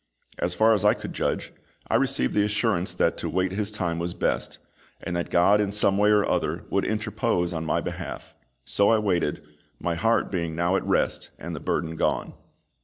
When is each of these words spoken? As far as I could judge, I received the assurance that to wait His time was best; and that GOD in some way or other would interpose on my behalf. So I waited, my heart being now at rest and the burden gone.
As 0.39 0.55
far 0.55 0.73
as 0.73 0.83
I 0.83 0.95
could 0.95 1.13
judge, 1.13 1.53
I 1.87 1.93
received 1.93 2.33
the 2.33 2.41
assurance 2.43 2.91
that 2.95 3.17
to 3.19 3.29
wait 3.29 3.51
His 3.51 3.69
time 3.69 3.99
was 3.99 4.15
best; 4.15 4.57
and 5.03 5.15
that 5.15 5.29
GOD 5.29 5.61
in 5.61 5.71
some 5.71 5.95
way 5.99 6.09
or 6.09 6.27
other 6.27 6.63
would 6.71 6.85
interpose 6.85 7.53
on 7.53 7.65
my 7.67 7.81
behalf. 7.81 8.33
So 8.65 8.89
I 8.89 8.97
waited, 8.97 9.43
my 9.79 9.93
heart 9.93 10.31
being 10.31 10.55
now 10.55 10.75
at 10.75 10.83
rest 10.87 11.29
and 11.37 11.55
the 11.55 11.59
burden 11.59 11.97
gone. 11.97 12.33